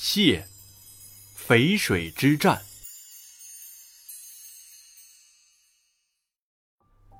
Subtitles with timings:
[0.00, 0.46] 谢，
[1.36, 2.62] 淝水之战。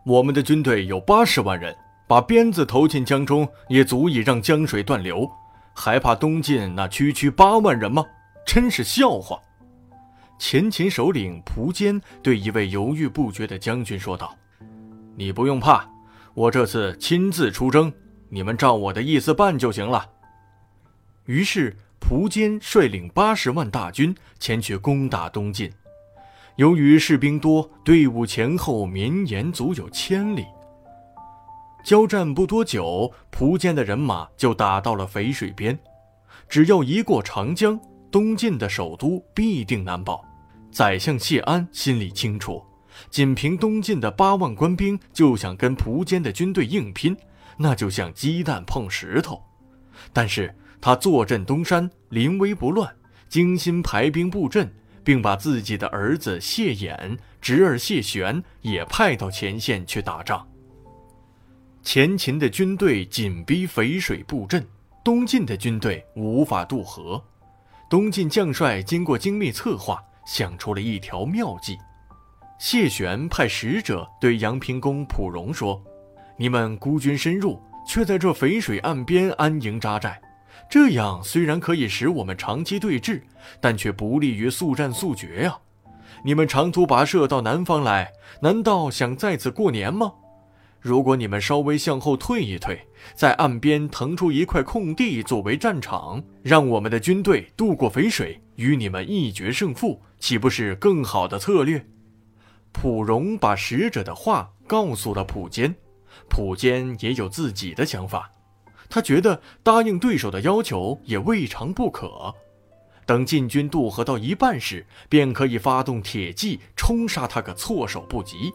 [0.06, 1.76] 我们的军队有八十万人，
[2.06, 5.28] 把鞭子投进江中，也足以让江水断流，
[5.74, 8.06] 还怕东晋那区区八万人吗？
[8.46, 9.42] 真是笑话！
[10.38, 14.38] 前秦首领蒲坚对一位犹豫不决的将军说道
[15.18, 15.84] ：“你不用怕，
[16.32, 17.92] 我这次亲自出征，
[18.28, 20.08] 你们照我的意思办就行了。”
[21.26, 21.76] 于是。
[21.98, 25.70] 蒲坚率领八十万大军前去攻打东晋，
[26.56, 30.44] 由于士兵多，队伍前后绵延足有千里。
[31.84, 35.78] 交战不多久，蒲坚的人马就打到了淝水边。
[36.48, 37.78] 只要一过长江，
[38.10, 40.24] 东晋的首都必定难保。
[40.70, 42.62] 宰相谢安心里清楚，
[43.10, 47.16] 仅凭东晋的八万官兵就想跟蒲坚的军队硬拼，
[47.56, 49.42] 那就像鸡蛋碰石头。
[50.12, 52.94] 但是，他坐镇东山，临危不乱，
[53.28, 60.46] 精心排兵布阵，并把自己的儿子谢衍、侄儿谢玄也派到前线去打仗。
[61.82, 64.64] 前秦的军队紧逼淝水布阵，
[65.04, 67.22] 东晋的军队无法渡河。
[67.88, 71.78] 东晋将帅经过精密策划，想出了一条妙计。
[72.58, 75.82] 谢玄派使者对阳平公蒲荣说
[76.36, 80.20] ：“你们孤军深入，却在这淝水岸边安营扎寨。”
[80.70, 83.22] 这样虽然可以使我们长期对峙，
[83.60, 85.58] 但却不利于速战速决呀！
[86.24, 90.12] 你们长途跋涉到南方来，难道想在此过年吗？
[90.80, 92.78] 如果你们稍微向后退一退，
[93.14, 101.84] 在岸边腾出一块空地作为战场，让我们的军队渡过淝水，与你们一决胜负，岂不是更好的策略？
[102.72, 105.74] 蒲荣把使者的话告诉了蒲坚，
[106.28, 108.30] 蒲坚也有自己的想法。
[108.88, 112.34] 他觉得答应对手的要求也未尝不可。
[113.06, 118.52] 等晋军渡河到一半时，便可以发动铁骑冲杀他个措手不及。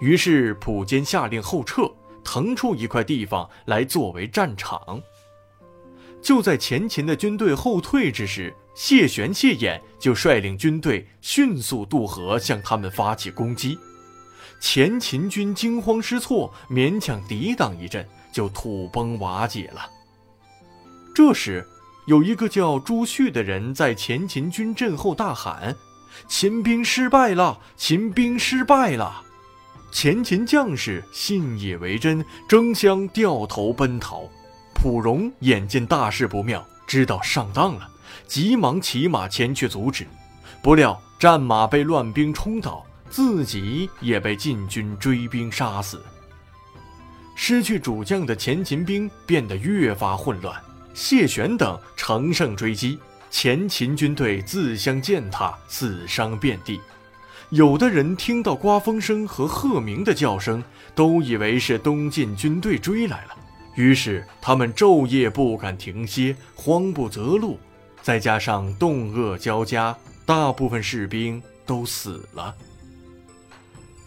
[0.00, 1.90] 于是普坚下令后撤，
[2.24, 5.00] 腾出一块地方来作为战场。
[6.20, 13.78] 就在前秦的军队后退之时，谢玄、谢衍就率领军队迅速渡河，向他们发起攻击。
[14.60, 18.06] 前秦军惊慌失措，勉强抵挡一阵。
[18.30, 19.90] 就土崩瓦解了。
[21.14, 21.66] 这时，
[22.06, 25.74] 有一个叫朱旭的人在前秦军阵后大喊
[26.28, 27.58] ：“秦兵失败了！
[27.76, 29.22] 秦兵失败了！”
[29.90, 34.28] 前秦将士信以为真，争相掉头奔逃。
[34.74, 37.90] 蒲荣眼见大事不妙，知道上当了，
[38.28, 40.06] 急忙骑马前去阻止。
[40.62, 46.02] 不料战马被乱兵冲倒，自己也被晋军追兵杀死。
[47.34, 50.60] 失去主将的前秦兵变得越发混乱，
[50.92, 52.98] 谢玄等乘胜追击，
[53.30, 56.80] 前秦军队自相践踏，死伤遍地。
[57.50, 60.62] 有的人听到刮风声和鹤鸣的叫声，
[60.94, 63.36] 都以为是东晋军队追来了，
[63.76, 67.58] 于是他们昼夜不敢停歇，慌不择路。
[68.02, 72.54] 再加上冻饿交加，大部分士兵都死了。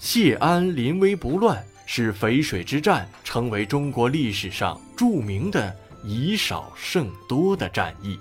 [0.01, 1.65] 谢安临危不乱。
[1.93, 5.75] 使淝水之战成为中国历史上著名的
[6.05, 8.17] 以少胜多的战役。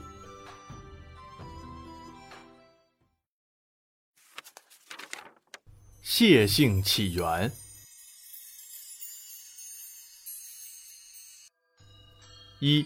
[6.03, 7.53] 谢姓起源：
[12.59, 12.85] 一，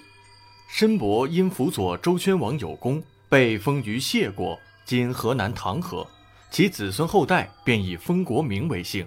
[0.68, 6.06] 申伯因辅佐周宣王有功，被封于谢国（今河南唐河），
[6.54, 9.04] 其子孙后代便以封国名为姓。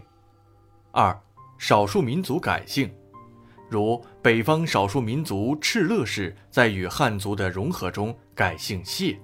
[0.92, 1.18] 二。
[1.58, 2.94] 少数民族改姓，
[3.70, 9.18] 如北方少数民族敕勒氏在与汉族的融合中改姓谢。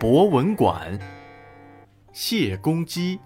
[0.00, 0.98] 博文馆，
[2.12, 3.20] 谢公基。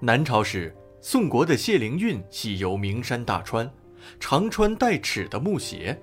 [0.00, 3.70] 南朝时，宋国的谢灵运喜游名山大川，
[4.18, 6.00] 常穿带齿的木鞋。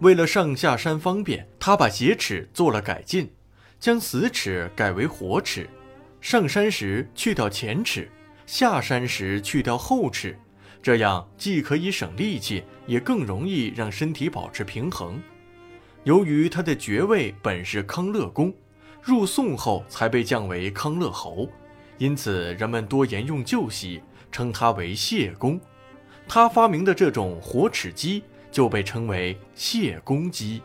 [0.00, 3.30] 为了上下山方便，他把鞋齿做了改进，
[3.82, 5.68] 将死齿改为活齿，
[6.20, 8.08] 上山时去掉前齿。
[8.46, 10.38] 下山时去掉后齿，
[10.80, 15.20] 这样既可以省力气，也更容易让身体保持平衡。
[16.04, 18.54] 由于他的爵位本是康乐公，
[19.02, 21.48] 入宋后才被降为康乐侯，
[21.98, 24.00] 因此人们多沿用旧习，
[24.30, 25.60] 称他为谢公。
[26.28, 30.62] 他发明的这种活齿机就被称为谢公机。